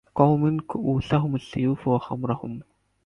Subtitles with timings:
[0.15, 2.59] قوم كئوسهم السيوف وخمرهم